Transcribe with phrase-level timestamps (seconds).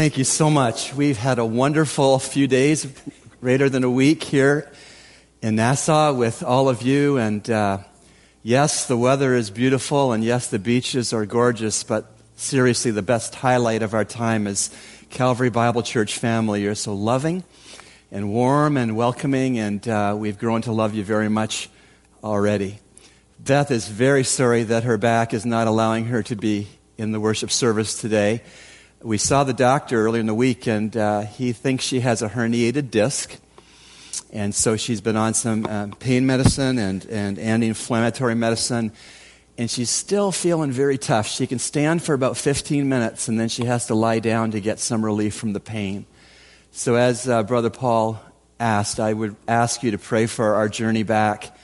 [0.00, 0.94] Thank you so much.
[0.94, 2.86] We've had a wonderful few days,
[3.42, 4.72] greater than a week here
[5.42, 7.18] in Nassau with all of you.
[7.18, 7.80] And uh,
[8.42, 13.34] yes, the weather is beautiful, and yes, the beaches are gorgeous, but seriously, the best
[13.34, 14.70] highlight of our time is
[15.10, 16.62] Calvary Bible Church family.
[16.62, 17.44] You're so loving
[18.10, 21.68] and warm and welcoming, and uh, we've grown to love you very much
[22.24, 22.78] already.
[23.38, 27.20] Beth is very sorry that her back is not allowing her to be in the
[27.20, 28.40] worship service today.
[29.02, 32.28] We saw the doctor earlier in the week, and uh, he thinks she has a
[32.28, 33.34] herniated disc.
[34.30, 38.92] And so she's been on some uh, pain medicine and, and anti inflammatory medicine.
[39.56, 41.26] And she's still feeling very tough.
[41.26, 44.60] She can stand for about 15 minutes, and then she has to lie down to
[44.60, 46.04] get some relief from the pain.
[46.70, 48.20] So, as uh, Brother Paul
[48.58, 51.56] asked, I would ask you to pray for our journey back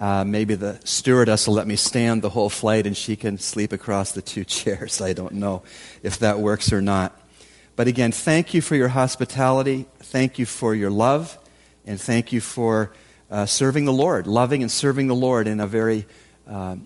[0.00, 3.72] uh, maybe the stewardess will let me stand the whole flight and she can sleep
[3.72, 5.00] across the two chairs.
[5.00, 5.62] I don't know
[6.02, 7.18] if that works or not.
[7.76, 9.86] But again, thank you for your hospitality.
[9.98, 11.38] Thank you for your love.
[11.86, 12.92] And thank you for
[13.30, 16.06] uh, serving the Lord, loving and serving the Lord in a very
[16.48, 16.76] uh,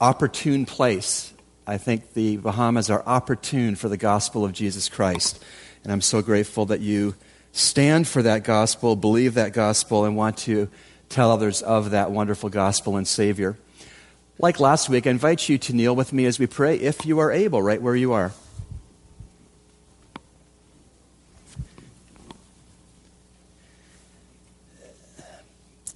[0.00, 1.32] opportune place.
[1.66, 5.42] I think the Bahamas are opportune for the gospel of Jesus Christ.
[5.82, 7.14] And I'm so grateful that you
[7.52, 10.68] stand for that gospel, believe that gospel, and want to
[11.14, 13.56] tell others of that wonderful gospel and Savior.
[14.38, 17.20] Like last week, I invite you to kneel with me as we pray, if you
[17.20, 18.32] are able, right where you are.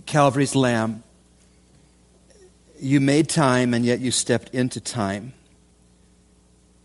[0.06, 1.02] Calvary's Lamb,
[2.80, 5.34] you made time and yet you stepped into time.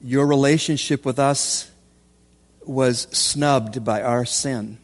[0.04, 1.72] Your relationship with us
[2.66, 4.80] was snubbed by our sin.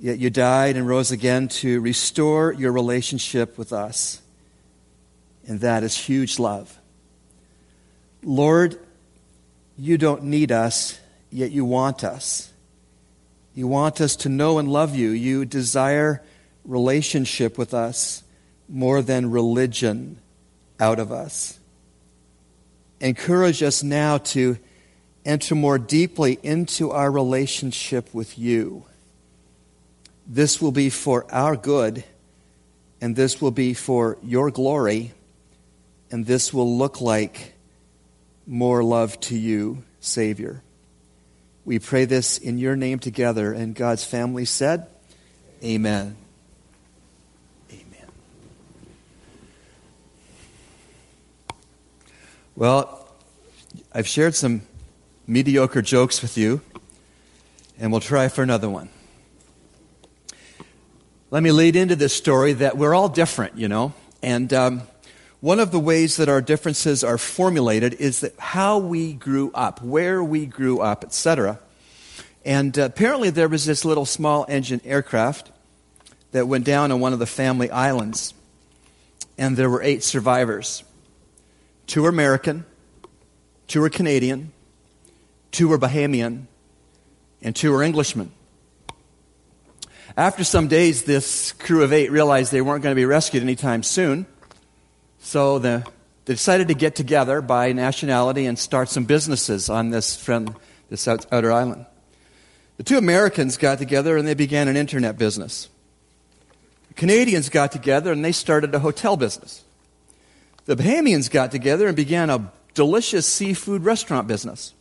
[0.00, 4.22] Yet you died and rose again to restore your relationship with us.
[5.46, 6.78] And that is huge love.
[8.22, 8.80] Lord,
[9.76, 10.98] you don't need us,
[11.30, 12.50] yet you want us.
[13.54, 15.10] You want us to know and love you.
[15.10, 16.22] You desire
[16.64, 18.22] relationship with us
[18.70, 20.18] more than religion
[20.78, 21.58] out of us.
[23.00, 24.56] Encourage us now to
[25.26, 28.84] enter more deeply into our relationship with you
[30.30, 32.04] this will be for our good,
[33.00, 35.12] and this will be for your glory,
[36.12, 37.54] and this will look like
[38.46, 40.62] more love to you, Savior.
[41.64, 44.86] We pray this in your name together, and God's family said,
[45.64, 46.16] Amen.
[47.72, 48.06] Amen.
[52.54, 53.08] Well,
[53.92, 54.62] I've shared some
[55.26, 56.60] mediocre jokes with you,
[57.80, 58.90] and we'll try for another one
[61.30, 63.92] let me lead into this story that we're all different, you know.
[64.20, 64.82] And um,
[65.40, 69.80] one of the ways that our differences are formulated is that how we grew up,
[69.80, 71.60] where we grew up, etc.
[72.44, 75.52] And uh, apparently, there was this little small engine aircraft
[76.32, 78.34] that went down on one of the family islands,
[79.38, 80.82] and there were eight survivors.
[81.86, 82.64] Two were American,
[83.68, 84.52] two were Canadian,
[85.52, 86.46] two were Bahamian,
[87.40, 88.32] and two were Englishmen.
[90.20, 93.82] After some days, this crew of eight realized they weren't going to be rescued anytime
[93.82, 94.26] soon.
[95.20, 95.90] So the,
[96.26, 100.54] they decided to get together by nationality and start some businesses on this, friend,
[100.90, 101.86] this outer island.
[102.76, 105.70] The two Americans got together and they began an internet business.
[106.88, 109.64] The Canadians got together and they started a hotel business.
[110.66, 114.74] The Bahamians got together and began a delicious seafood restaurant business.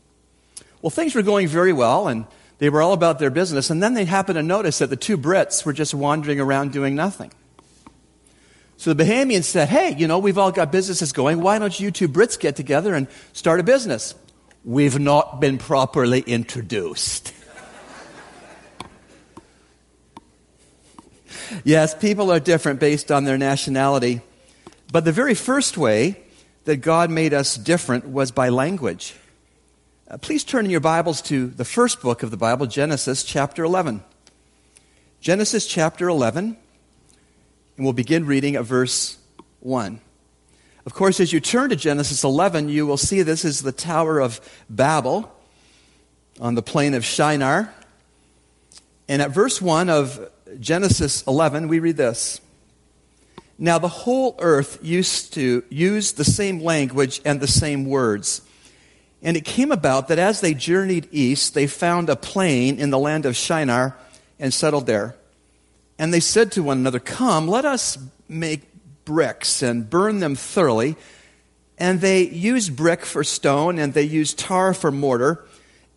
[0.82, 2.26] Well, things were going very well, and
[2.60, 5.18] they were all about their business, and then they happened to notice that the two
[5.18, 7.32] Brits were just wandering around doing nothing.
[8.78, 11.42] So the Bahamians said, Hey, you know, we've all got businesses going.
[11.42, 14.16] Why don't you two Brits get together and start a business?
[14.64, 17.34] We've not been properly introduced.
[21.64, 24.22] yes, people are different based on their nationality.
[24.92, 26.18] But the very first way
[26.66, 29.16] that God made us different was by language.
[30.12, 33.64] Uh, please turn in your Bibles to the first book of the Bible, Genesis chapter
[33.64, 34.04] 11.
[35.22, 36.58] Genesis chapter 11,
[37.78, 39.20] and we'll begin reading at verse
[39.60, 40.02] 1.
[40.88, 44.20] Of course, as you turn to Genesis 11, you will see this is the Tower
[44.20, 45.32] of Babel
[46.42, 47.72] on the plain of Shinar.
[49.08, 50.28] And at verse 1 of
[50.60, 52.42] Genesis 11, we read this.
[53.60, 58.42] Now, the whole earth used to use the same language and the same words.
[59.22, 63.00] And it came about that as they journeyed east, they found a plain in the
[63.00, 63.98] land of Shinar
[64.40, 65.16] and settled there.
[65.98, 67.98] And they said to one another, Come, let us
[68.30, 68.62] make
[69.04, 70.96] bricks and burn them thoroughly.
[71.78, 75.46] And they used brick for stone, and they used tar for mortar.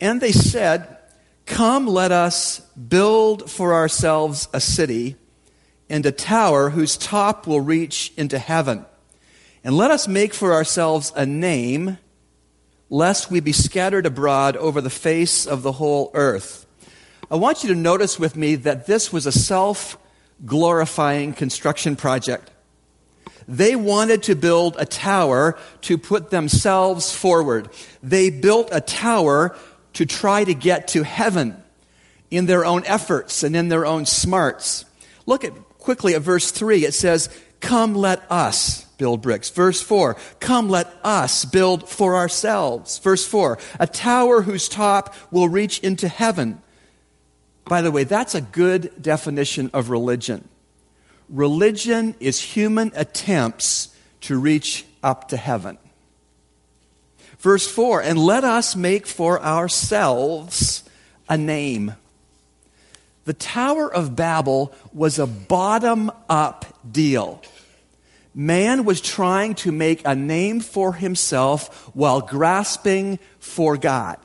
[0.00, 0.98] And they said,
[1.46, 5.16] Come, let us build for ourselves a city
[5.88, 8.86] and a tower whose top will reach into heaven.
[9.62, 11.98] And let us make for ourselves a name,
[12.92, 16.66] lest we be scattered abroad over the face of the whole earth.
[17.30, 19.96] I want you to notice with me that this was a self
[20.44, 22.50] glorifying construction project.
[23.48, 27.70] They wanted to build a tower to put themselves forward.
[28.02, 29.56] They built a tower
[29.94, 31.56] to try to get to heaven
[32.30, 34.84] in their own efforts and in their own smarts.
[35.24, 36.84] Look at quickly at verse 3.
[36.84, 37.30] It says,
[37.60, 39.50] Come, let us build bricks.
[39.50, 43.00] Verse 4, Come, let us build for ourselves.
[43.00, 46.62] Verse 4, A tower whose top will reach into heaven.
[47.64, 50.48] By the way, that's a good definition of religion.
[51.28, 55.78] Religion is human attempts to reach up to heaven.
[57.40, 60.84] Verse 4 And let us make for ourselves
[61.28, 61.96] a name.
[63.24, 67.42] The Tower of Babel was a bottom up deal.
[68.34, 74.18] Man was trying to make a name for himself while grasping for God.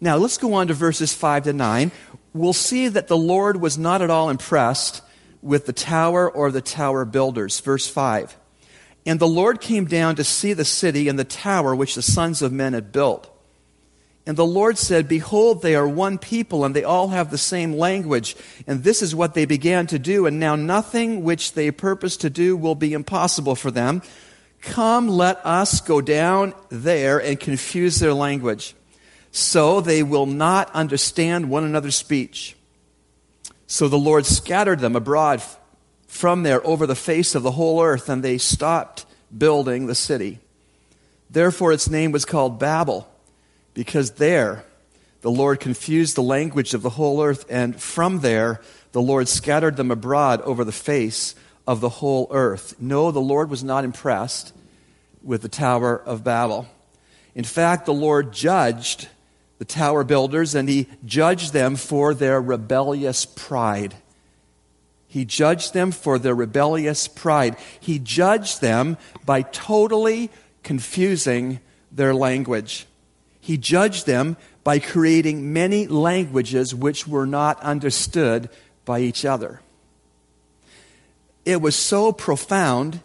[0.00, 1.90] Now, let's go on to verses 5 to 9.
[2.32, 5.02] We'll see that the Lord was not at all impressed
[5.42, 7.58] with the tower or the tower builders.
[7.60, 8.36] Verse 5.
[9.06, 12.42] And the Lord came down to see the city and the tower which the sons
[12.42, 13.30] of men had built.
[14.26, 17.74] And the Lord said, Behold, they are one people, and they all have the same
[17.74, 18.34] language.
[18.66, 20.26] And this is what they began to do.
[20.26, 24.02] And now nothing which they purpose to do will be impossible for them.
[24.62, 28.74] Come, let us go down there and confuse their language.
[29.30, 32.56] So they will not understand one another's speech.
[33.68, 35.40] So the Lord scattered them abroad
[36.08, 39.06] from there over the face of the whole earth, and they stopped
[39.36, 40.40] building the city.
[41.30, 43.08] Therefore, its name was called Babel,
[43.76, 44.64] because there
[45.20, 48.62] the Lord confused the language of the whole earth, and from there
[48.92, 51.34] the Lord scattered them abroad over the face
[51.66, 52.74] of the whole earth.
[52.80, 54.54] No, the Lord was not impressed
[55.22, 56.66] with the Tower of Babel.
[57.34, 59.08] In fact, the Lord judged
[59.58, 63.94] the tower builders and he judged them for their rebellious pride.
[65.06, 67.56] He judged them for their rebellious pride.
[67.78, 68.96] He judged them
[69.26, 70.30] by totally
[70.62, 71.60] confusing
[71.92, 72.86] their language.
[73.46, 78.50] He judged them by creating many languages which were not understood
[78.84, 79.60] by each other.
[81.44, 83.02] It was so profound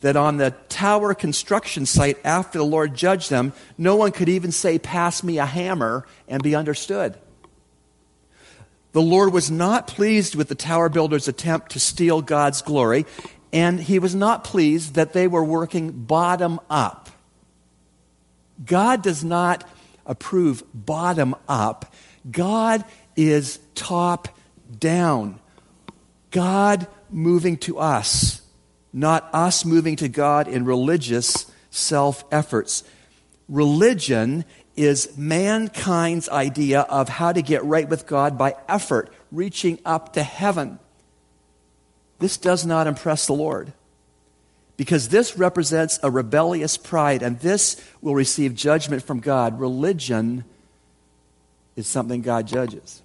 [0.00, 4.52] that on the tower construction site after the Lord judged them, no one could even
[4.52, 7.18] say, Pass me a hammer, and be understood.
[8.92, 13.04] The Lord was not pleased with the tower builders' attempt to steal God's glory,
[13.52, 17.08] and he was not pleased that they were working bottom up.
[18.64, 19.68] God does not
[20.06, 21.94] approve bottom up,
[22.30, 22.84] God
[23.16, 24.28] is top
[24.78, 25.38] down.
[26.30, 28.40] God moving to us,
[28.92, 32.84] not us moving to God in religious self efforts.
[33.48, 34.44] Religion
[34.76, 40.22] is mankind's idea of how to get right with God by effort, reaching up to
[40.22, 40.78] heaven.
[42.18, 43.72] This does not impress the Lord
[44.76, 49.60] because this represents a rebellious pride and this will receive judgment from God.
[49.60, 50.44] Religion
[51.76, 53.02] is something God judges.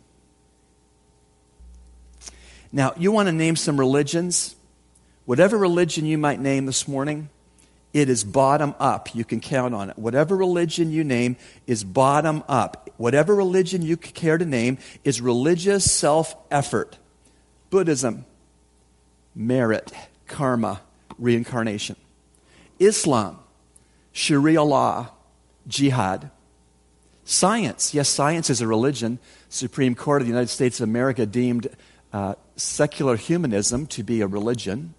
[2.71, 4.55] Now, you want to name some religions?
[5.25, 7.29] Whatever religion you might name this morning,
[7.93, 9.15] it is bottom up.
[9.15, 9.97] You can count on it.
[9.97, 12.89] Whatever religion you name is bottom up.
[12.97, 16.97] Whatever religion you care to name is religious self effort.
[17.69, 18.25] Buddhism,
[19.35, 19.91] merit,
[20.27, 20.81] karma,
[21.17, 21.95] reincarnation.
[22.79, 23.39] Islam,
[24.11, 25.09] Sharia law,
[25.67, 26.31] jihad.
[27.25, 29.19] Science, yes, science is a religion.
[29.49, 31.67] Supreme Court of the United States of America deemed
[32.13, 34.93] uh, secular humanism to be a religion.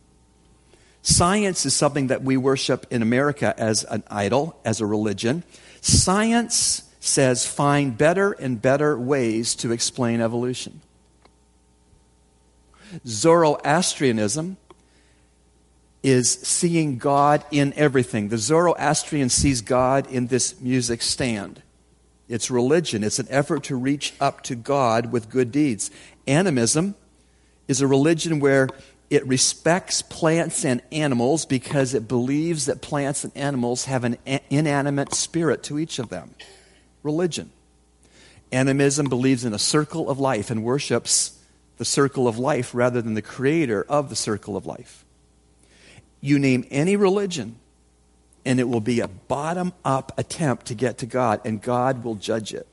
[1.03, 5.43] Science is something that we worship in America as an idol, as a religion.
[5.81, 10.83] Science says find better and better ways to explain evolution.
[13.07, 14.57] Zoroastrianism
[16.03, 18.29] is seeing God in everything.
[18.29, 21.63] The Zoroastrian sees God in this music stand.
[22.29, 25.91] It's religion, it's an effort to reach up to God with good deeds.
[26.27, 26.95] Animism
[27.67, 28.69] is a religion where
[29.11, 34.19] it respects plants and animals because it believes that plants and animals have an
[34.51, 36.35] inanimate spirit to each of them.
[37.03, 37.51] Religion.
[38.53, 41.39] Animism believes in a circle of life and worships
[41.79, 45.05] the circle of life rather than the creator of the circle of life.
[46.21, 47.57] You name any religion,
[48.45, 52.17] and it will be a bottom up attempt to get to God, and God will
[52.17, 52.67] judge it.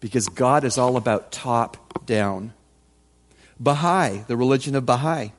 [0.00, 2.52] because God is all about top down.
[3.58, 5.32] Baha'i, the religion of Baha'i.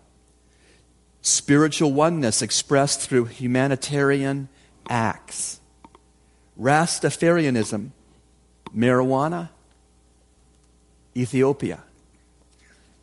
[1.22, 4.50] Spiritual oneness expressed through humanitarian
[4.90, 5.60] acts.
[6.60, 7.92] Rastafarianism,
[8.76, 9.50] marijuana,
[11.16, 11.84] Ethiopia.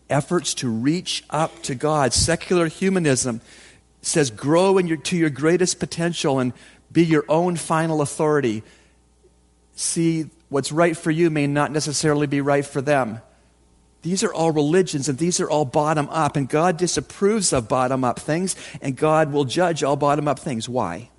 [0.08, 2.12] Efforts to reach up to God.
[2.12, 3.40] Secular humanism
[4.06, 6.52] says grow your, to your greatest potential and
[6.92, 8.62] be your own final authority.
[9.74, 13.20] See, what's right for you may not necessarily be right for them.
[14.02, 18.04] These are all religions and these are all bottom up, and God disapproves of bottom
[18.04, 20.68] up things, and God will judge all bottom up things.
[20.68, 21.10] Why?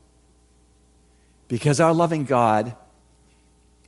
[1.49, 2.75] Because our loving God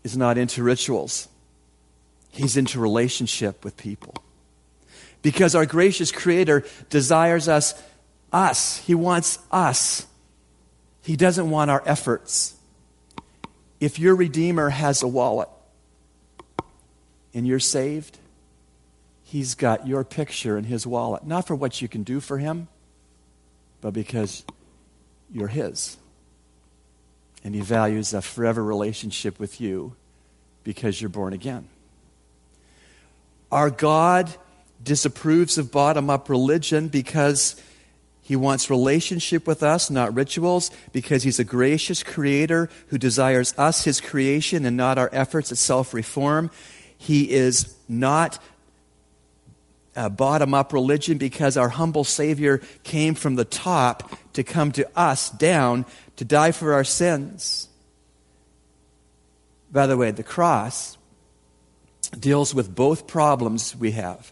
[0.04, 1.30] is not into rituals,
[2.32, 4.14] He's into relationship with people.
[5.22, 7.82] Because our gracious Creator desires us,
[8.32, 8.78] us.
[8.78, 10.06] He wants us.
[11.02, 12.56] He doesn't want our efforts.
[13.80, 15.50] If your Redeemer has a wallet
[17.34, 18.18] and you're saved,
[19.24, 21.26] He's got your picture in His wallet.
[21.26, 22.68] Not for what you can do for Him,
[23.80, 24.44] but because
[25.32, 25.98] you're His.
[27.44, 29.96] And He values a forever relationship with you
[30.64, 31.68] because you're born again.
[33.52, 34.30] Our God
[34.84, 37.56] disapproves of bottom up religion because
[38.30, 43.86] he wants relationship with us, not rituals, because he's a gracious creator who desires us,
[43.86, 46.52] his creation, and not our efforts at self reform.
[46.96, 48.38] He is not
[49.96, 54.88] a bottom up religion because our humble Savior came from the top to come to
[54.96, 57.68] us down to die for our sins.
[59.72, 61.00] By the way, the cross
[62.20, 64.32] deals with both problems we have.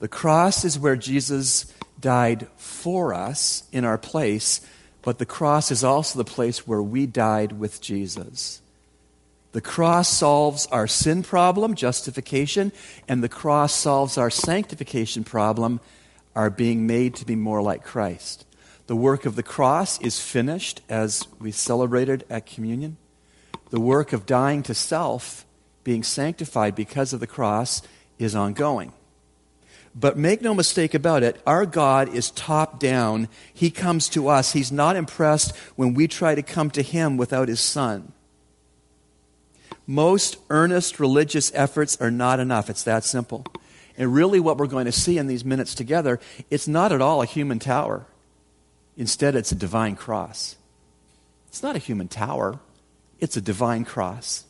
[0.00, 1.70] The cross is where Jesus
[2.00, 4.60] died for us in our place,
[5.02, 8.60] but the cross is also the place where we died with Jesus.
[9.52, 12.72] The cross solves our sin problem, justification,
[13.08, 15.80] and the cross solves our sanctification problem,
[16.36, 18.44] our being made to be more like Christ.
[18.86, 22.98] The work of the cross is finished as we celebrated at communion.
[23.70, 25.44] The work of dying to self,
[25.84, 27.82] being sanctified because of the cross,
[28.18, 28.92] is ongoing.
[29.98, 33.26] But make no mistake about it, our God is top down.
[33.52, 34.52] He comes to us.
[34.52, 38.12] He's not impressed when we try to come to Him without His Son.
[39.88, 42.70] Most earnest religious efforts are not enough.
[42.70, 43.44] It's that simple.
[43.96, 47.20] And really, what we're going to see in these minutes together, it's not at all
[47.20, 48.06] a human tower.
[48.96, 50.54] Instead, it's a divine cross.
[51.48, 52.60] It's not a human tower,
[53.18, 54.44] it's a divine cross.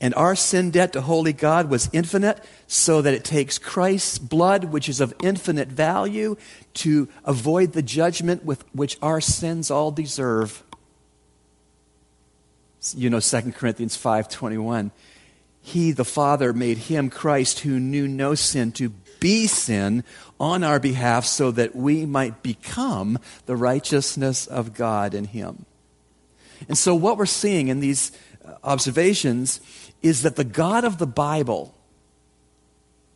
[0.00, 4.64] And our sin debt to holy God was infinite, so that it takes Christ's blood,
[4.64, 6.36] which is of infinite value,
[6.74, 10.62] to avoid the judgment with which our sins all deserve.
[12.94, 14.90] You know 2 Corinthians 5:21.
[15.62, 20.04] He the Father made him Christ who knew no sin to be sin
[20.38, 25.64] on our behalf so that we might become the righteousness of God in him.
[26.68, 28.12] And so what we're seeing in these
[28.62, 29.60] observations
[30.02, 31.74] is that the God of the Bible,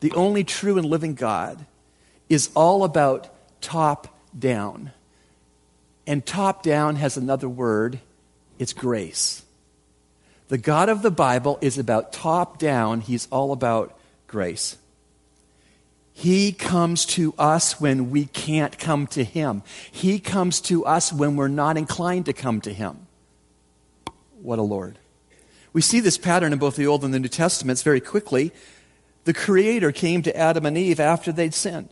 [0.00, 1.64] the only true and living God,
[2.28, 3.28] is all about
[3.60, 4.92] top down.
[6.06, 8.00] And top down has another word
[8.58, 9.44] it's grace.
[10.48, 14.76] The God of the Bible is about top down, He's all about grace.
[16.12, 19.62] He comes to us when we can't come to Him.
[19.92, 23.06] He comes to us when we're not inclined to come to Him.
[24.42, 24.98] What a Lord.
[25.78, 28.50] We see this pattern in both the Old and the New Testaments very quickly.
[29.26, 31.90] The Creator came to Adam and Eve after they'd sinned.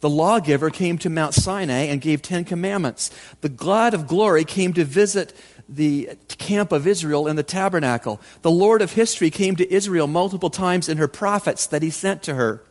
[0.00, 3.12] The lawgiver came to Mount Sinai and gave Ten Commandments.
[3.42, 5.32] The God of glory came to visit
[5.68, 8.20] the camp of Israel in the tabernacle.
[8.42, 12.24] The Lord of history came to Israel multiple times in her prophets that he sent
[12.24, 12.64] to her.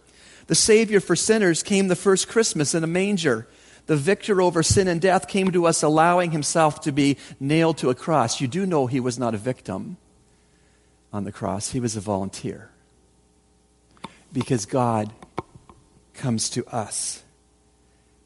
[0.48, 3.48] The Savior for sinners came the first Christmas in a manger.
[3.86, 7.90] The victor over sin and death came to us allowing himself to be nailed to
[7.90, 8.42] a cross.
[8.42, 9.96] You do know he was not a victim
[11.16, 12.70] on the cross, he was a volunteer.
[14.34, 15.14] Because God
[16.14, 17.24] comes to us.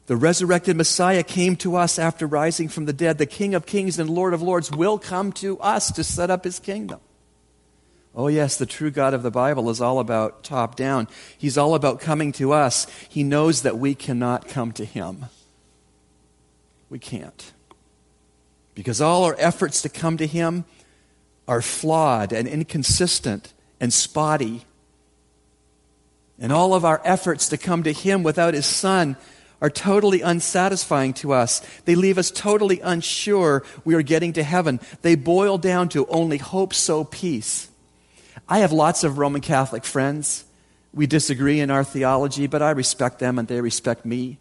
[0.06, 3.18] The resurrected Messiah came to us after rising from the dead.
[3.18, 6.42] The King of Kings and Lord of Lords will come to us to set up
[6.42, 6.98] his kingdom.
[8.12, 11.06] Oh, yes, the true God of the Bible is all about top down.
[11.38, 12.88] He's all about coming to us.
[13.08, 15.26] He knows that we cannot come to him.
[16.88, 17.52] We can't.
[18.74, 20.64] Because all our efforts to come to him
[21.48, 24.64] are flawed and inconsistent and spotty.
[26.38, 29.16] And all of our efforts to come to Him without His Son
[29.60, 31.60] are totally unsatisfying to us.
[31.84, 34.80] They leave us totally unsure we are getting to heaven.
[35.02, 37.68] They boil down to only hope so peace.
[38.48, 40.44] I have lots of Roman Catholic friends.
[40.92, 44.38] We disagree in our theology, but I respect them and they respect me.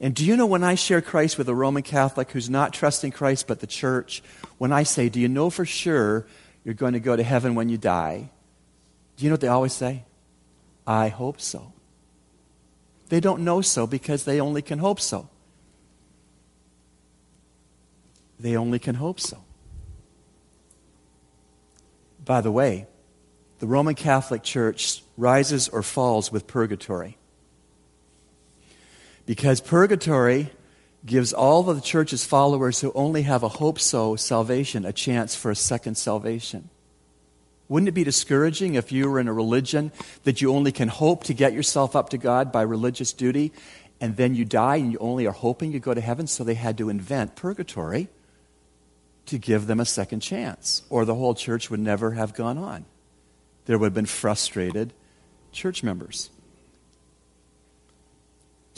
[0.00, 3.10] And do you know when I share Christ with a Roman Catholic who's not trusting
[3.10, 4.22] Christ but the church,
[4.58, 6.26] when I say, Do you know for sure
[6.64, 8.30] you're going to go to heaven when you die?
[9.16, 10.04] Do you know what they always say?
[10.86, 11.72] I hope so.
[13.08, 15.28] They don't know so because they only can hope so.
[18.38, 19.42] They only can hope so.
[22.24, 22.86] By the way,
[23.58, 27.16] the Roman Catholic Church rises or falls with purgatory.
[29.28, 30.48] Because purgatory
[31.04, 35.36] gives all of the church's followers who only have a hope so salvation a chance
[35.36, 36.70] for a second salvation.
[37.68, 39.92] Wouldn't it be discouraging if you were in a religion
[40.24, 43.52] that you only can hope to get yourself up to God by religious duty,
[44.00, 46.26] and then you die and you only are hoping you go to heaven?
[46.26, 48.08] So they had to invent purgatory
[49.26, 52.86] to give them a second chance, or the whole church would never have gone on.
[53.66, 54.94] There would have been frustrated
[55.52, 56.30] church members.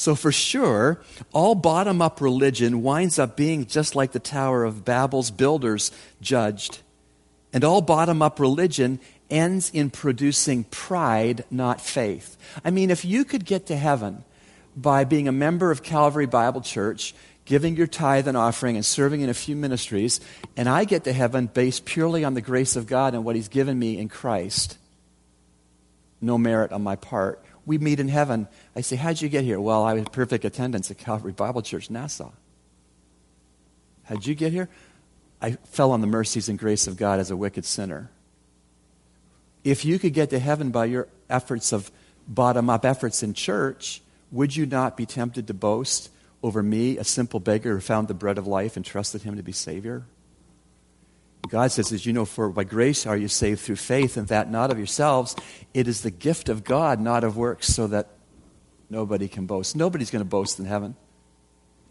[0.01, 0.99] So, for sure,
[1.31, 5.93] all bottom up religion winds up being just like the Tower of Babel's builders
[6.23, 6.79] judged.
[7.53, 12.39] And all bottom up religion ends in producing pride, not faith.
[12.65, 14.25] I mean, if you could get to heaven
[14.75, 17.15] by being a member of Calvary Bible Church,
[17.45, 20.19] giving your tithe and offering, and serving in a few ministries,
[20.57, 23.49] and I get to heaven based purely on the grace of God and what He's
[23.49, 24.79] given me in Christ,
[26.23, 28.49] no merit on my part we meet in heaven.
[28.75, 29.61] I say, How'd you get here?
[29.61, 32.31] Well, I had perfect attendance at Calvary Bible Church, Nassau.
[34.05, 34.69] How'd you get here?
[35.43, 38.11] I fell on the mercies and grace of God as a wicked sinner.
[39.65, 41.91] If you could get to heaven by your efforts of
[42.27, 46.11] bottom up efforts in church, would you not be tempted to boast
[46.43, 49.43] over me, a simple beggar who found the bread of life and trusted him to
[49.43, 50.05] be Savior?
[51.49, 54.51] God says, as you know, for by grace are you saved through faith, and that
[54.51, 55.35] not of yourselves.
[55.75, 58.09] It is the gift of God, not of works, so that
[58.91, 59.75] nobody can boast.
[59.75, 60.97] Nobody's going to boast in heaven.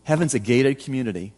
[0.04, 1.34] Heaven's a gated community.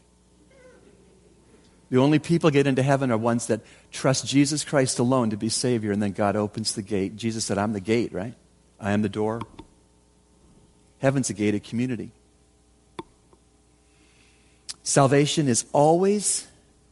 [1.90, 5.50] The only people get into heaven are ones that trust Jesus Christ alone to be
[5.50, 7.18] Savior, and then God opens the gate.
[7.18, 8.34] Jesus said, I'm the gate, right?
[8.80, 9.42] I am the door.
[11.00, 12.12] Heaven's a gated community.
[14.84, 16.48] Salvation is always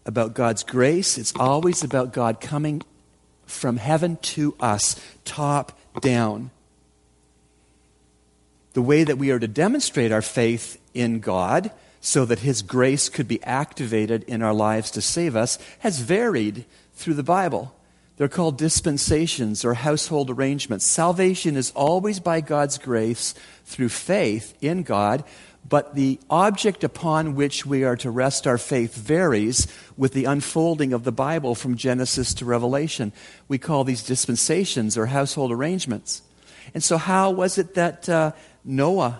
[0.05, 1.17] about God's grace.
[1.17, 2.82] It's always about God coming
[3.45, 6.51] from heaven to us, top down.
[8.73, 13.10] The way that we are to demonstrate our faith in God so that His grace
[13.10, 17.75] could be activated in our lives to save us has varied through the Bible.
[18.17, 20.86] They're called dispensations or household arrangements.
[20.86, 25.23] Salvation is always by God's grace through faith in God,
[25.67, 30.91] but the object upon which we are to rest our faith varies with the unfolding
[30.91, 33.13] of the Bible from Genesis to Revelation.
[33.47, 36.21] We call these dispensations or household arrangements.
[36.73, 38.32] And so, how was it that uh,
[38.63, 39.19] Noah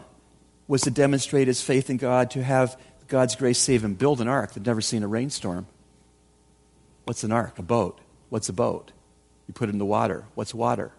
[0.68, 3.96] was to demonstrate his faith in God to have God's grace save him?
[3.96, 5.68] Build an ark that never seen a rainstorm.
[7.06, 7.58] What's an ark?
[7.58, 8.00] A boat.
[8.30, 8.92] What's a boat?
[9.48, 10.26] You put it in the water.
[10.36, 10.92] What's water?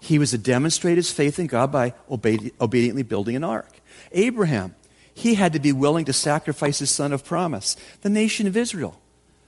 [0.00, 3.80] He was to demonstrate his faith in God by obedi- obediently building an ark.
[4.12, 4.74] Abraham,
[5.14, 7.76] he had to be willing to sacrifice his son of promise.
[8.02, 9.00] The nation of Israel,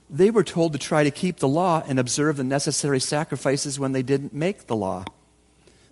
[0.09, 3.91] they were told to try to keep the law and observe the necessary sacrifices when
[3.91, 5.05] they didn't make the law.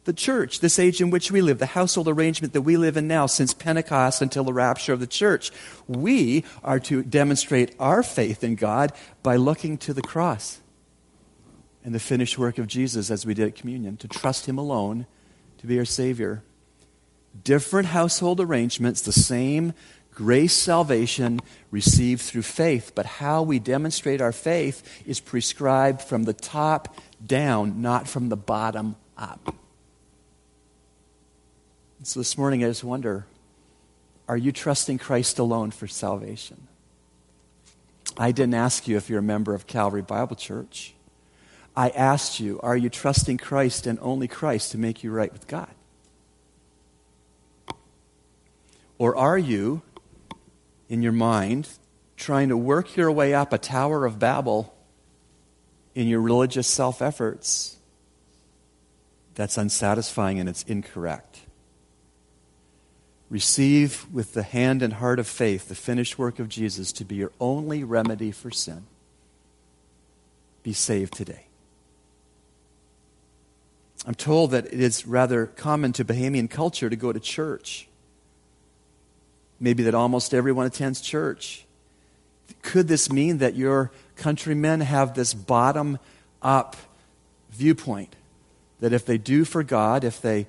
[0.08, 3.10] The church, this age in which we live, the household arrangement that we live in
[3.10, 5.52] now since Pentecost until the rapture of the church,
[5.86, 10.62] we are to demonstrate our faith in God by looking to the cross
[11.84, 15.08] and the finished work of Jesus as we did at communion, to trust Him alone
[15.58, 16.42] to be our Savior
[17.44, 19.74] different household arrangements, the same
[20.12, 22.94] grace salvation received through faith.
[22.96, 28.38] But how we demonstrate our faith is prescribed from the top down, not from the
[28.38, 29.54] bottom up.
[32.04, 33.26] So this morning, I just wonder
[34.28, 36.68] are you trusting Christ alone for salvation?
[38.18, 40.94] I didn't ask you if you're a member of Calvary Bible Church.
[41.76, 45.48] I asked you, are you trusting Christ and only Christ to make you right with
[45.48, 45.70] God?
[48.98, 49.84] Or are you,
[50.90, 51.70] in your mind,
[52.16, 54.74] trying to work your way up a Tower of Babel
[55.94, 57.78] in your religious self efforts?
[59.36, 61.37] That's unsatisfying and it's incorrect.
[63.30, 67.16] Receive with the hand and heart of faith the finished work of Jesus to be
[67.16, 68.84] your only remedy for sin.
[70.64, 71.46] Be saved today.
[74.06, 77.88] I'm told that it is rather common to Bahamian culture to go to church
[79.60, 81.66] maybe that almost everyone attends church.
[82.62, 86.00] Could this mean that your countrymen have this bottom
[86.42, 86.76] up
[87.52, 88.16] viewpoint
[88.80, 90.48] that if they do for God, if they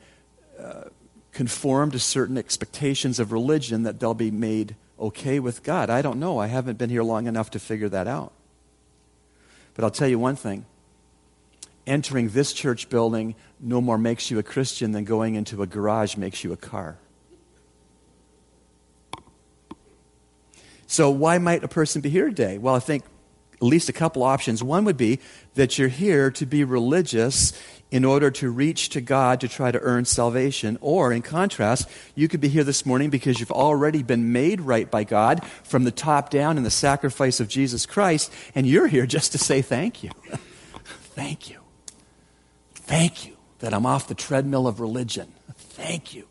[0.60, 0.84] uh,
[1.38, 5.88] conform to certain expectations of religion, that they'll be made okay with God.
[5.88, 6.40] I don't know.
[6.40, 8.33] I haven't been here long enough to figure that out.
[9.74, 10.66] But I'll tell you one thing
[11.87, 16.16] entering this church building no more makes you a Christian than going into a garage
[16.16, 16.98] makes you a car.
[20.88, 22.59] So, why might a person be here today?
[22.59, 23.05] Well, I think
[23.55, 24.61] at least a couple options.
[24.61, 25.20] One would be
[25.55, 27.53] that you're here to be religious
[27.90, 30.79] in order to reach to God to try to earn salvation.
[30.81, 34.90] Or, in contrast, you could be here this morning because you've already been made right
[34.90, 39.07] by God from the top down in the sacrifice of Jesus Christ, and you're here
[39.07, 40.11] just to say thank you.
[41.14, 41.61] thank you.
[42.74, 45.33] Thank you that I'm off the treadmill of religion.
[45.55, 46.27] Thank you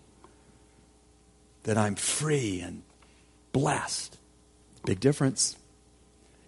[1.63, 2.83] that I'm free and
[3.51, 4.17] blessed.
[4.85, 5.57] Big difference.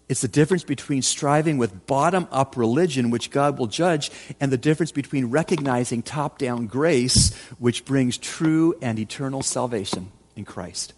[0.10, 4.58] It's the difference between striving with bottom up religion, which God will judge, and the
[4.58, 10.94] difference between recognizing top down grace, which brings true and eternal salvation in Christ.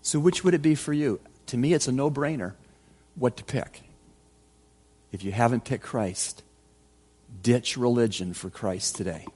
[0.00, 1.20] So, which would it be for you?
[1.48, 2.54] To me, it's a no brainer
[3.16, 3.82] what to pick.
[5.12, 6.42] If you haven't picked Christ,
[7.42, 9.26] ditch religion for Christ today.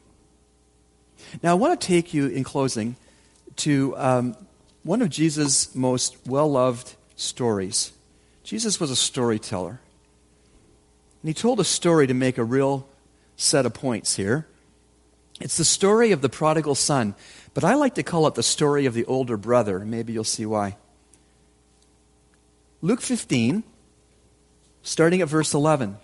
[1.42, 2.96] Now, I want to take you in closing
[3.56, 4.36] to um,
[4.84, 7.92] one of Jesus' most well loved stories.
[8.44, 9.80] Jesus was a storyteller.
[11.22, 12.88] And he told a story to make a real
[13.36, 14.46] set of points here.
[15.40, 17.14] It's the story of the prodigal son,
[17.54, 19.80] but I like to call it the story of the older brother.
[19.80, 20.76] Maybe you'll see why.
[22.80, 23.62] Luke 15,
[24.82, 25.96] starting at verse 11.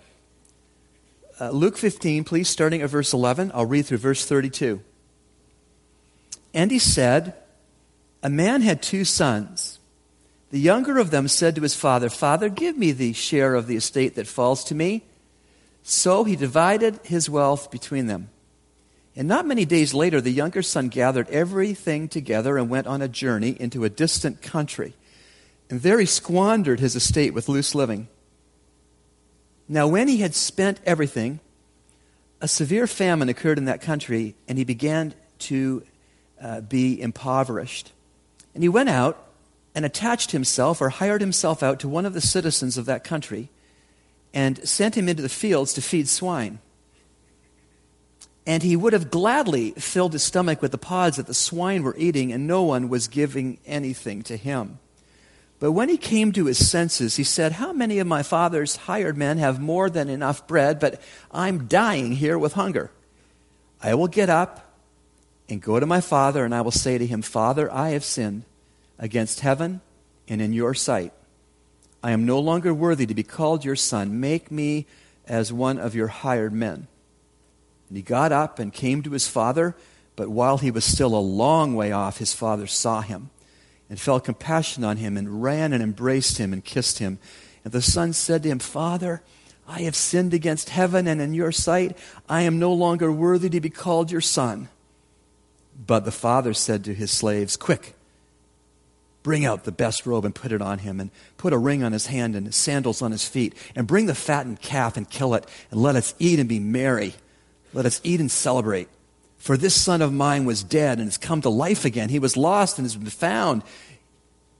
[1.39, 3.51] Uh, Luke 15, please, starting at verse 11.
[3.53, 4.81] I'll read through verse 32.
[6.53, 7.33] And he said,
[8.23, 9.78] A man had two sons.
[10.51, 13.75] The younger of them said to his father, Father, give me the share of the
[13.75, 15.03] estate that falls to me.
[15.83, 18.29] So he divided his wealth between them.
[19.15, 23.07] And not many days later, the younger son gathered everything together and went on a
[23.07, 24.93] journey into a distant country.
[25.69, 28.07] And there he squandered his estate with loose living.
[29.67, 31.39] Now, when he had spent everything,
[32.41, 35.83] a severe famine occurred in that country, and he began to
[36.41, 37.91] uh, be impoverished.
[38.55, 39.28] And he went out
[39.79, 43.47] and attached himself or hired himself out to one of the citizens of that country
[44.33, 46.59] and sent him into the fields to feed swine.
[48.45, 51.95] And he would have gladly filled his stomach with the pods that the swine were
[51.97, 54.79] eating, and no one was giving anything to him.
[55.61, 59.15] But when he came to his senses, he said, How many of my father's hired
[59.15, 62.91] men have more than enough bread, but I'm dying here with hunger?
[63.81, 64.75] I will get up
[65.47, 68.43] and go to my father, and I will say to him, Father, I have sinned
[68.99, 69.81] against heaven
[70.27, 71.13] and in your sight.
[72.03, 74.19] I am no longer worthy to be called your son.
[74.19, 74.85] Make me
[75.25, 76.87] as one of your hired men.
[77.87, 79.75] And he got up and came to his father,
[80.15, 83.29] but while he was still a long way off, his father saw him
[83.89, 87.17] and felt compassion on him and ran and embraced him and kissed him.
[87.63, 89.23] And the son said to him, Father,
[89.67, 91.97] I have sinned against heaven and in your sight.
[92.27, 94.69] I am no longer worthy to be called your son.
[95.85, 97.95] But the father said to his slaves, Quick,
[99.21, 101.91] Bring out the best robe and put it on him, and put a ring on
[101.91, 105.45] his hand and sandals on his feet, and bring the fattened calf and kill it,
[105.71, 107.15] and let us eat and be merry.
[107.73, 108.87] Let us eat and celebrate.
[109.37, 112.09] For this son of mine was dead and has come to life again.
[112.09, 113.63] He was lost and has been found.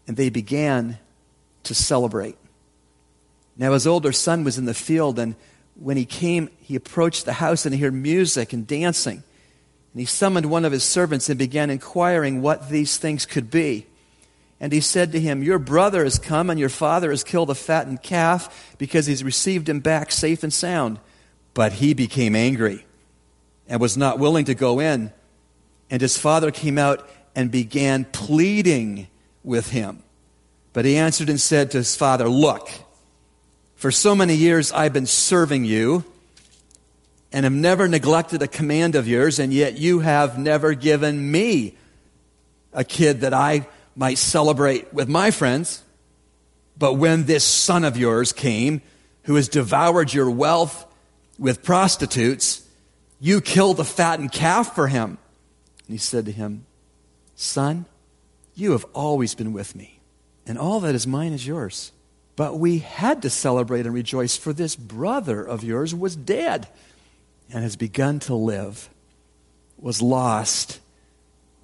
[0.08, 0.98] And they began
[1.64, 2.38] to celebrate.
[3.58, 5.36] Now his older son was in the field, and
[5.76, 9.24] when he came, he approached the house and he heard music and dancing.
[9.94, 13.86] And he summoned one of his servants and began inquiring what these things could be.
[14.60, 17.56] And he said to him, Your brother has come, and your father has killed a
[17.56, 21.00] fattened calf because he's received him back safe and sound.
[21.54, 22.86] But he became angry
[23.68, 25.12] and was not willing to go in.
[25.90, 29.08] And his father came out and began pleading
[29.44, 30.04] with him.
[30.74, 32.70] But he answered and said to his father, Look,
[33.76, 36.04] for so many years I've been serving you
[37.32, 41.76] and have never neglected a command of yours, and yet you have never given me
[42.74, 45.84] a kid that I might celebrate with my friends.
[46.78, 48.82] But when this son of yours came,
[49.24, 50.86] who has devoured your wealth
[51.38, 52.66] with prostitutes,
[53.20, 55.18] you killed the fattened calf for him.
[55.88, 56.66] And he said to him,
[57.36, 57.86] Son,
[58.56, 60.00] you have always been with me,
[60.46, 61.92] and all that is mine is yours.
[62.36, 66.68] But we had to celebrate and rejoice, for this brother of yours was dead
[67.52, 68.90] and has begun to live,
[69.78, 70.80] was lost,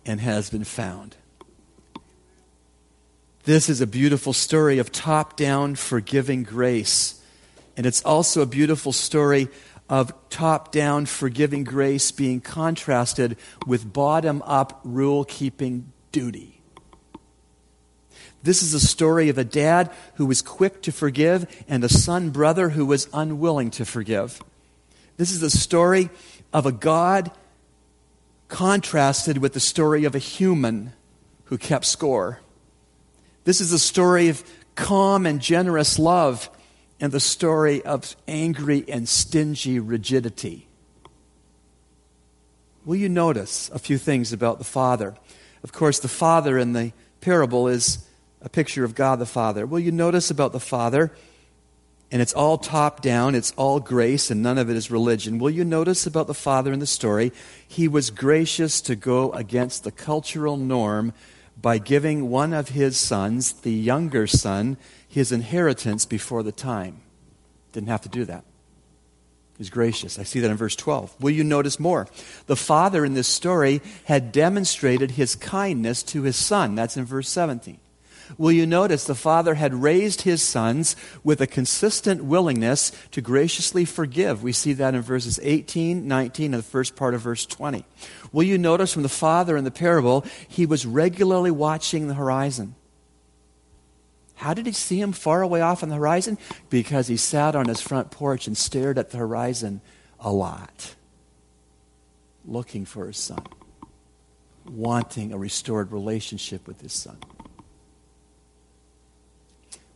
[0.06, 1.16] and has been found.
[3.46, 7.22] This is a beautiful story of top down forgiving grace.
[7.78, 9.50] And it's also a beautiful story
[9.88, 16.60] of top down forgiving grace being contrasted with bottom up rule keeping duty.
[18.42, 22.32] This is a story of a dad who was quick to forgive and a son
[22.32, 24.42] brother who was unwilling to forgive.
[25.18, 26.10] This is a story
[26.52, 27.30] of a God
[28.48, 30.94] contrasted with the story of a human
[31.46, 32.40] who kept score.
[33.46, 36.50] This is a story of calm and generous love
[37.00, 40.68] and the story of angry and stingy rigidity.
[42.86, 45.16] Will you notice a few things about the Father?
[45.64, 48.08] Of course, the Father in the parable is
[48.42, 49.66] a picture of God the Father.
[49.66, 51.12] Will you notice about the Father?
[52.12, 55.38] And it's all top down, it's all grace, and none of it is religion.
[55.38, 57.32] Will you notice about the Father in the story?
[57.68, 61.14] He was gracious to go against the cultural norm
[61.60, 67.02] by giving one of his sons, the younger son, his inheritance before the time.
[67.72, 68.44] Didn't have to do that.
[69.58, 70.20] He's gracious.
[70.20, 71.16] I see that in verse 12.
[71.22, 72.08] Will you notice more?
[72.48, 76.76] The father in this story had demonstrated his kindness to his son.
[76.76, 77.80] That's in verse 17.
[78.38, 83.86] Will you notice the father had raised his sons with a consistent willingness to graciously
[83.86, 84.44] forgive?
[84.44, 87.86] We see that in verses 18, 19, and the first part of verse 20.
[88.32, 92.76] Will you notice from the father in the parable, he was regularly watching the horizon.
[94.36, 96.38] How did he see him far away off on the horizon?
[96.70, 99.82] Because he sat on his front porch and stared at the horizon
[100.20, 100.96] a lot,
[102.46, 103.44] looking for his son,
[104.70, 107.18] wanting a restored relationship with his son.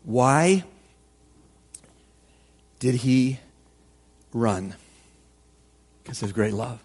[0.04, 0.64] Why
[2.80, 3.40] did he
[4.34, 4.76] run?
[6.04, 6.84] Because of great love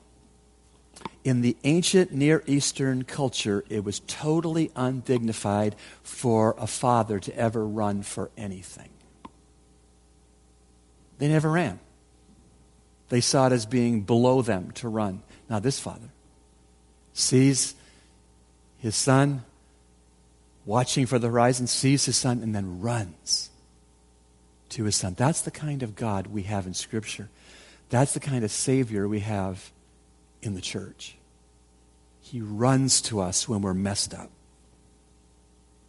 [1.24, 7.66] in the ancient Near Eastern culture, it was totally undignified for a father to ever
[7.66, 8.90] run for anything.
[11.18, 11.80] They never ran.
[13.08, 15.22] They saw it as being below them to run.
[15.48, 16.10] Now, this father
[17.14, 17.74] sees
[18.78, 19.44] his son
[20.66, 23.50] watching for the horizon, sees his son, and then runs
[24.70, 25.14] to his son.
[25.16, 27.28] That's the kind of God we have in Scripture.
[27.90, 29.70] That's the kind of Savior we have
[30.42, 31.16] in the church.
[32.20, 34.30] He runs to us when we're messed up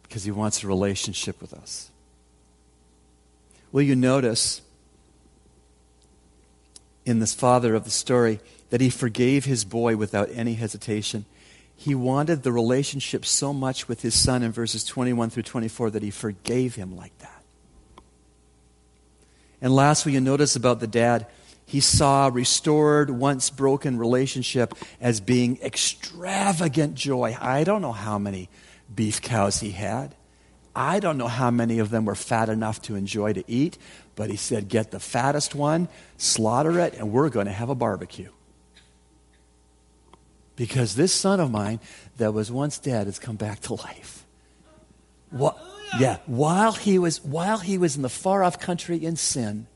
[0.02, 1.90] because he wants a relationship with us.
[3.72, 4.62] Will you notice
[7.04, 11.24] in this father of the story that he forgave his boy without any hesitation?
[11.76, 16.02] He wanted the relationship so much with his son in verses 21 through 24 that
[16.02, 17.42] he forgave him like that.
[19.60, 21.26] And last, will you notice about the dad?
[21.66, 27.36] he saw restored, once broken relationship as being extravagant joy.
[27.38, 28.48] I don't know how many
[28.94, 30.14] beef cows he had.
[30.76, 33.78] I don't know how many of them were fat enough to enjoy to eat,
[34.14, 37.74] but he said, Get the fattest one, slaughter it, and we're going to have a
[37.74, 38.30] barbecue.
[40.56, 41.80] Because this son of mine
[42.16, 44.24] that was once dead has come back to life.
[45.30, 45.58] What,
[45.98, 49.66] yeah, while he was while he was in the far off country in sin,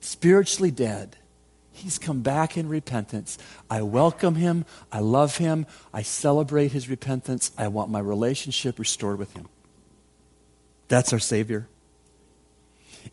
[0.00, 1.16] spiritually dead,
[1.72, 3.38] he's come back in repentance.
[3.70, 4.64] I welcome him.
[4.92, 5.66] I love him.
[5.92, 7.50] I celebrate his repentance.
[7.56, 9.48] I want my relationship restored with him.
[10.88, 11.68] That's our Savior.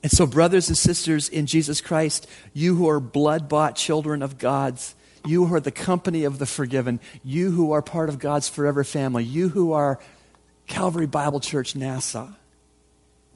[0.03, 4.37] And so, brothers and sisters in Jesus Christ, you who are blood bought children of
[4.37, 4.95] God's,
[5.27, 8.83] you who are the company of the forgiven, you who are part of God's forever
[8.83, 9.99] family, you who are
[10.67, 12.29] Calvary Bible Church Nassau,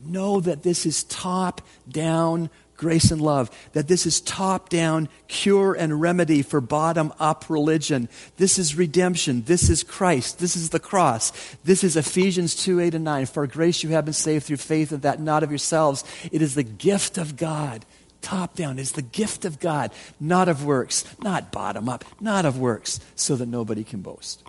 [0.03, 2.49] know that this is top down
[2.79, 8.07] grace and love, that this is top down cure and remedy for bottom up religion.
[8.37, 9.43] This is redemption.
[9.43, 10.39] This is Christ.
[10.39, 11.31] This is the cross.
[11.65, 13.25] This is Ephesians 2 8 and 9.
[13.25, 16.05] For grace you have been saved through faith, and that not of yourselves.
[16.31, 17.85] It is the gift of God.
[18.21, 22.59] Top down is the gift of God, not of works, not bottom up, not of
[22.59, 24.43] works, so that nobody can boast.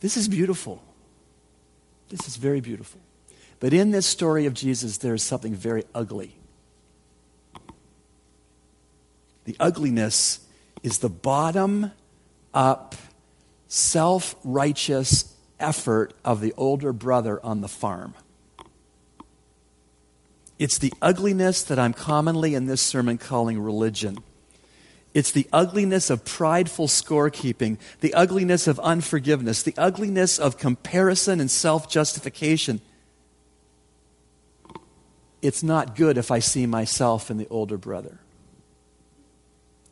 [0.00, 0.82] This is beautiful.
[2.08, 3.00] This is very beautiful.
[3.60, 6.36] But in this story of Jesus, there is something very ugly.
[9.44, 10.40] The ugliness
[10.82, 11.92] is the bottom
[12.54, 12.94] up,
[13.68, 18.14] self righteous effort of the older brother on the farm.
[20.60, 24.18] It's the ugliness that I'm commonly in this sermon calling religion.
[25.14, 31.50] It's the ugliness of prideful scorekeeping, the ugliness of unforgiveness, the ugliness of comparison and
[31.50, 32.80] self justification.
[35.42, 38.20] It's not good if I see myself in the older brother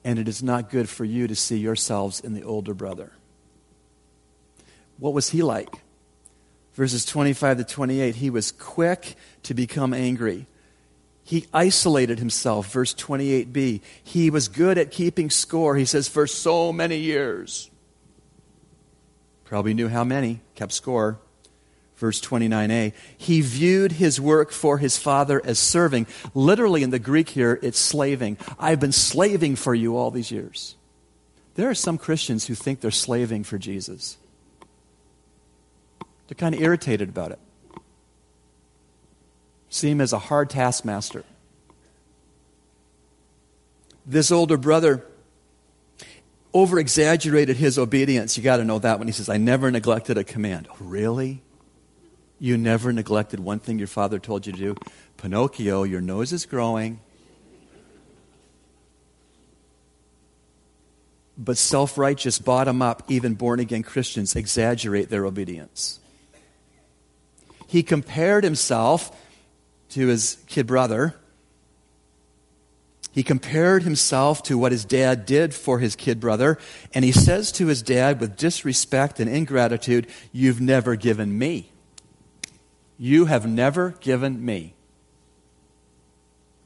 [0.05, 3.13] and it is not good for you to see yourselves in the older brother.
[4.99, 5.83] What was he like?
[6.75, 10.47] Verses 25 to 28 he was quick to become angry.
[11.29, 13.83] He isolated himself, verse 28b.
[14.03, 17.71] He was good at keeping score, he says, for so many years.
[19.45, 21.19] Probably knew how many, kept score.
[21.97, 22.95] Verse 29a.
[23.19, 26.07] He viewed his work for his father as serving.
[26.33, 28.39] Literally in the Greek here, it's slaving.
[28.59, 30.77] I've been slaving for you all these years.
[31.57, 34.17] There are some Christians who think they're slaving for Jesus.
[36.27, 37.39] They're kind of irritated about it
[39.69, 41.25] see him as a hard taskmaster.
[44.07, 45.05] This older brother
[46.55, 48.37] over exaggerated his obedience.
[48.37, 50.69] You got to know that when he says, I never neglected a command.
[50.71, 51.43] Oh, really?
[52.41, 54.77] You never neglected one thing your father told you to do?
[55.17, 57.01] Pinocchio, your nose is growing.
[61.37, 66.01] But self righteous, bottom up, even born again Christians exaggerate their obedience.
[67.69, 69.15] He compared himself
[69.91, 71.15] to his kid brother.
[73.13, 76.59] He compared himself to what his dad did for his kid brother,
[76.95, 81.73] and he says to his dad with disrespect and ingratitude, You've never given me.
[82.99, 84.75] You have never given me.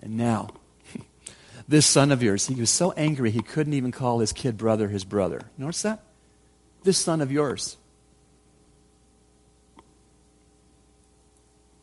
[0.02, 0.48] And now,
[1.68, 4.88] this son of yours, he was so angry he couldn't even call his kid brother
[4.88, 5.42] his brother.
[5.56, 6.02] Notice that?
[6.82, 7.76] This son of yours.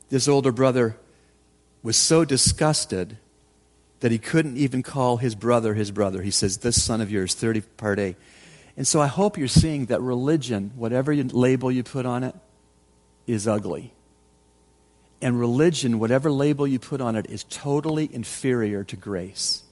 [0.09, 0.97] This older brother
[1.81, 3.17] was so disgusted
[3.99, 6.21] that he couldn't even call his brother his brother.
[6.21, 8.15] He says, This son of yours, 30 part A.
[8.77, 12.35] And so I hope you're seeing that religion, whatever label you put on it,
[13.27, 13.93] is ugly.
[15.21, 19.63] And religion, whatever label you put on it, is totally inferior to grace.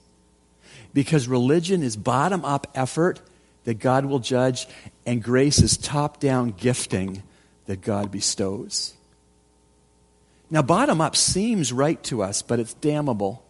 [0.92, 3.22] Because religion is bottom up effort
[3.64, 4.66] that God will judge,
[5.06, 7.22] and grace is top down gifting
[7.66, 8.94] that God bestows.
[10.50, 13.44] Now, bottom up seems right to us, but it's damnable.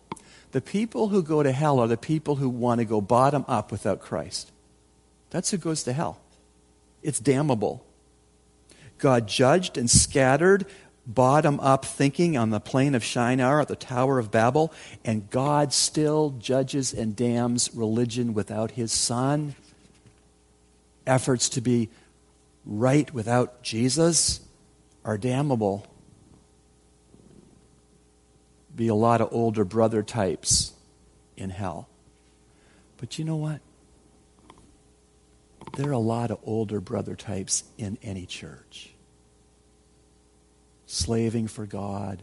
[0.50, 3.70] The people who go to hell are the people who want to go bottom up
[3.70, 4.50] without Christ.
[5.30, 6.20] That's who goes to hell.
[7.02, 7.84] It's damnable.
[8.98, 10.66] God judged and scattered
[11.06, 14.72] bottom up thinking on the plain of Shinar at the Tower of Babel,
[15.04, 19.54] and God still judges and damns religion without his Son.
[21.06, 21.88] Efforts to be
[22.66, 24.40] right without Jesus
[25.04, 25.87] are damnable
[28.78, 30.72] be a lot of older brother types
[31.36, 31.88] in hell.
[32.96, 33.60] But you know what?
[35.76, 38.90] There are a lot of older brother types in any church.
[40.86, 42.22] Slaving for God,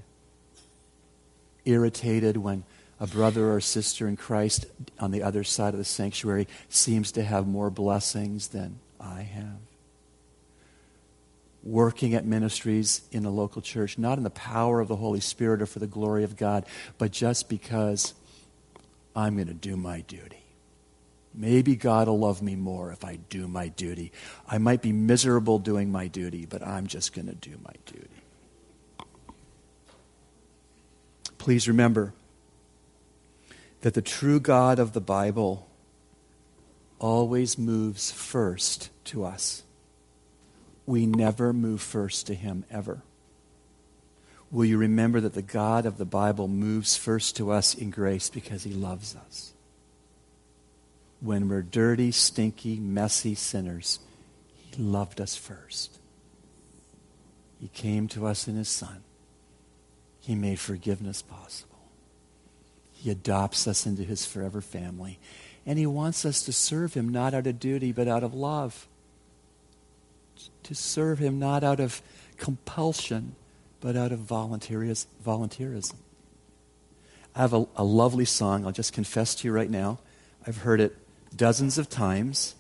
[1.66, 2.64] irritated when
[3.02, 4.66] a brother or sister in Christ
[4.98, 9.75] on the other side of the sanctuary seems to have more blessings than I have
[11.66, 15.62] working at ministries in the local church, not in the power of the Holy Spirit
[15.64, 16.64] or for the glory of God,
[17.00, 18.14] but just because
[19.16, 20.44] I'm going to do my duty.
[21.34, 24.12] Maybe God will love me more if I do my duty.
[24.48, 28.08] I might be miserable doing my duty, but I'm just going to do my duty.
[31.38, 32.14] Please remember
[33.82, 35.68] that the true God of the Bible
[37.00, 39.64] always moves first to us
[40.86, 43.02] we never move first to Him ever.
[44.52, 48.30] Will you remember that the God of the Bible moves first to us in grace
[48.30, 49.54] because He loves us?
[51.20, 54.00] When we're dirty, stinky, messy sinners,
[54.56, 55.98] He loved us first.
[57.60, 59.02] He came to us in His Son.
[60.22, 61.72] He made forgiveness possible.
[62.94, 65.20] He adopts us into His forever family.
[65.66, 68.88] And He wants us to serve Him not out of duty, but out of love
[70.66, 72.02] to serve Him not out of
[72.38, 73.36] compulsion,
[73.82, 75.96] but out of volunteerism.
[77.36, 78.66] I have a, a lovely song.
[78.66, 80.00] I'll just confess to you right now.
[80.48, 80.96] I've heard it
[81.36, 82.56] dozens of times.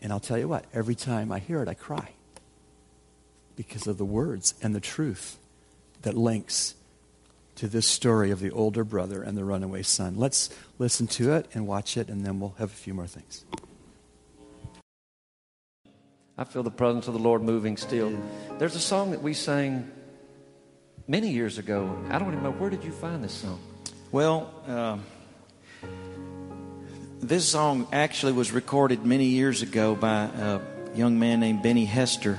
[0.00, 2.10] And I'll tell you what, every time I hear it, I cry
[3.56, 5.38] because of the words and the truth
[6.02, 6.74] that links
[7.56, 10.14] to this story of the older brother and the runaway son.
[10.14, 13.44] Let's listen to it and watch it, and then we'll have a few more things.
[16.40, 18.16] I feel the presence of the Lord moving still.
[18.58, 19.90] There's a song that we sang
[21.08, 21.98] many years ago.
[22.10, 23.58] I don't even know where did you find this song?
[24.12, 24.98] Well, uh,
[27.18, 30.60] this song actually was recorded many years ago by a
[30.94, 32.38] young man named Benny Hester.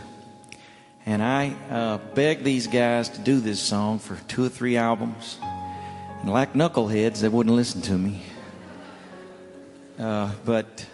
[1.06, 5.38] And I uh, begged these guys to do this song for two or three albums.
[6.22, 8.22] And like knuckleheads, they wouldn't listen to me.
[10.00, 10.86] Uh, but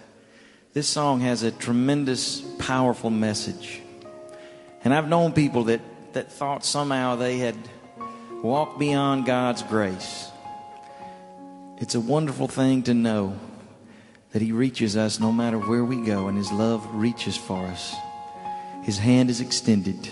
[0.76, 3.82] this song has a tremendous, powerful message.
[4.84, 5.80] And I've known people that,
[6.12, 7.56] that thought somehow they had
[8.44, 10.28] walked beyond God's grace.
[11.78, 13.40] It's a wonderful thing to know
[14.32, 17.96] that He reaches us no matter where we go, and His love reaches for us.
[18.84, 20.10] His hand is extended.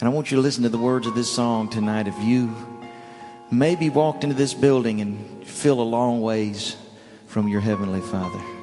[0.00, 2.08] And I want you to listen to the words of this song tonight.
[2.08, 2.52] If you
[3.52, 6.74] maybe walked into this building and feel a long ways
[7.28, 8.53] from your Heavenly Father.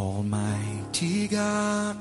[0.00, 1.98] Almighty God,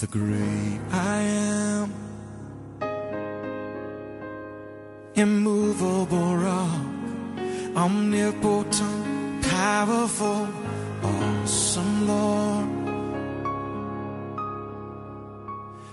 [0.00, 1.94] the great I am,
[5.14, 6.86] immovable rock,
[7.76, 10.48] omnipotent, powerful,
[11.04, 12.68] awesome Lord,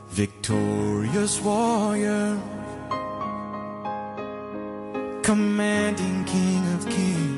[0.10, 2.36] victorious warrior,
[5.22, 7.31] commanding King of Kings,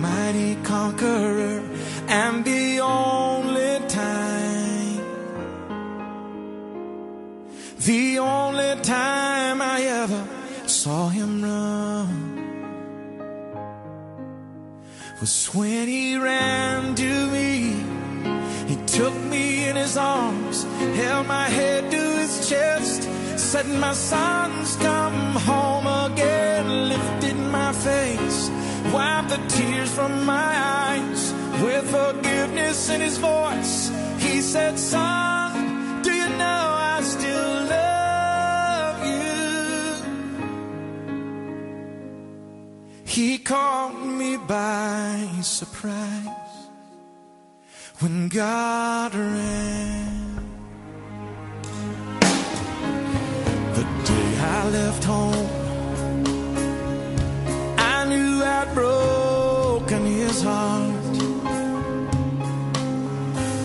[0.00, 1.62] mighty conqueror,
[2.08, 5.00] and the only time,
[7.78, 10.22] the only time I ever
[10.66, 12.36] saw him run
[15.20, 17.74] was when he ran to me.
[18.66, 24.76] He took me in his arms, held my head to his chest, said, My son's
[24.76, 28.45] come home again, lifted my face,
[28.96, 30.52] wiped the tears from my
[30.86, 31.22] eyes
[31.62, 33.90] with forgiveness in his voice.
[34.18, 36.62] He said, Son, do you know
[36.94, 39.34] I still love you?
[43.04, 46.56] He caught me by surprise
[48.00, 50.36] when God ran.
[53.76, 55.65] The day I left home,
[60.46, 61.16] heart.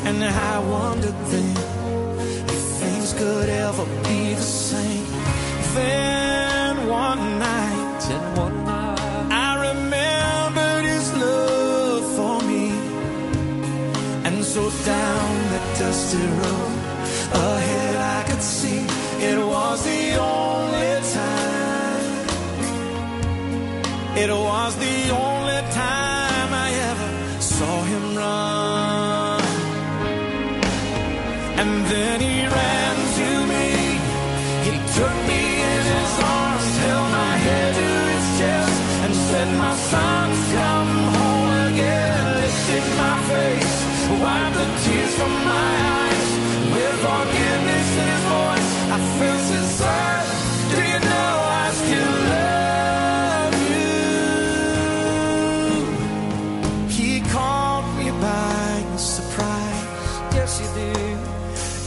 [0.08, 1.56] And I wondered then
[2.54, 5.06] if things could ever be the same.
[5.76, 9.00] Then one night, Then one night,
[9.48, 12.66] I remembered his love for me.
[14.28, 14.62] And so
[14.94, 16.74] down that dusty road
[17.48, 18.82] ahead I could see
[19.30, 20.04] it was the
[20.36, 22.28] only time.
[24.24, 25.31] It was the only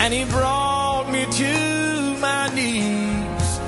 [0.04, 3.58] And he brought me to my knees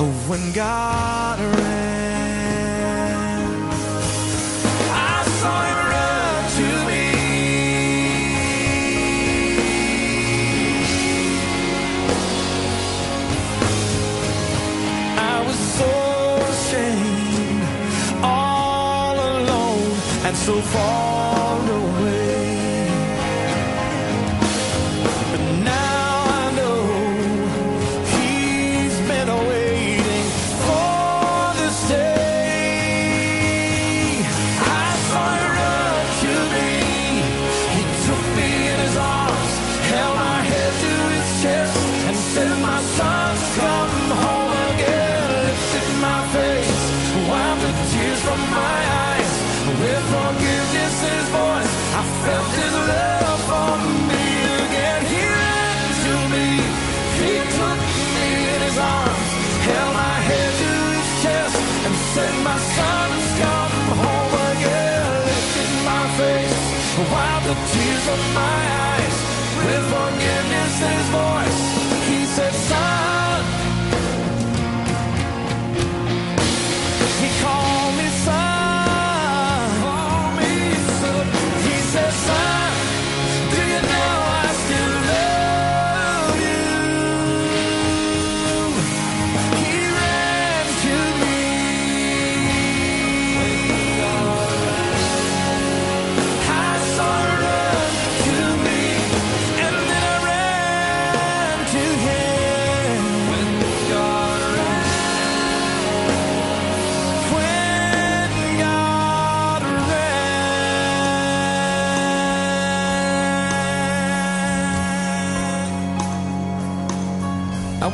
[0.00, 2.22] oh, when God ran.
[4.90, 7.04] I saw him run to me.
[15.18, 15.92] I was so
[16.52, 17.62] ashamed,
[18.22, 21.01] all alone, and so far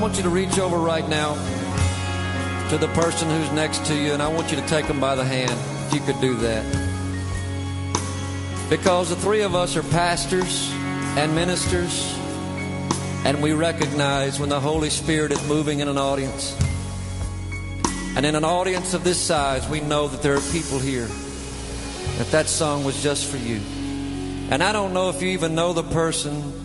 [0.08, 1.34] want you to reach over right now
[2.70, 5.14] to the person who's next to you, and I want you to take them by
[5.14, 5.52] the hand,
[5.86, 6.64] if you could do that.
[8.70, 10.70] Because the three of us are pastors
[11.18, 12.16] and ministers,
[13.26, 16.56] and we recognize when the Holy Spirit is moving in an audience.
[18.16, 21.08] And in an audience of this size, we know that there are people here
[22.16, 23.60] that that song was just for you.
[24.50, 26.57] And I don't know if you even know the person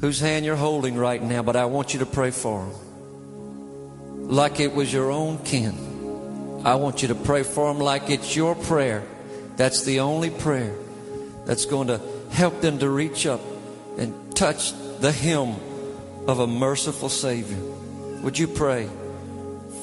[0.00, 4.60] whose hand you're holding right now, but I want you to pray for them like
[4.60, 6.62] it was your own kin.
[6.64, 9.02] I want you to pray for them like it's your prayer.
[9.56, 10.74] That's the only prayer
[11.44, 13.40] that's going to help them to reach up
[13.98, 15.56] and touch the hem
[16.26, 17.58] of a merciful Savior.
[18.22, 18.88] Would you pray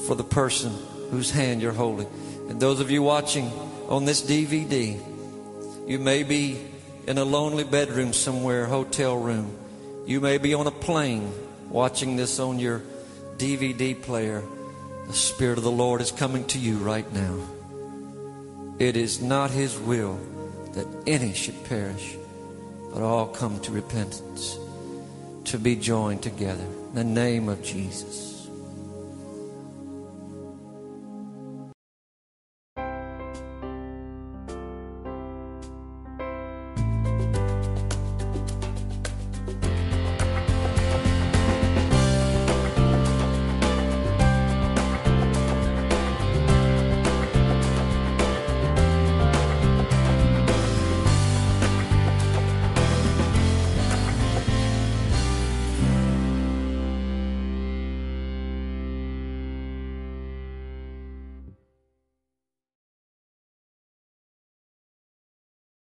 [0.07, 0.71] for the person
[1.11, 2.07] whose hand you're holding?
[2.49, 3.51] And those of you watching
[3.89, 4.99] on this DVD,
[5.87, 6.59] you may be
[7.05, 9.66] in a lonely bedroom somewhere, hotel room.
[10.07, 11.29] You may be on a plane
[11.69, 12.81] watching this on your
[13.35, 14.41] DVD player,
[15.05, 17.37] the Spirit of the Lord is coming to you right now.
[18.79, 20.17] It is not His will
[20.75, 22.15] that any should perish,
[22.93, 24.57] but all come to repentance,
[25.43, 26.63] to be joined together.
[26.63, 28.36] In the name of Jesus.